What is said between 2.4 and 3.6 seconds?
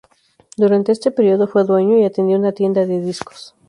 tienda de discos.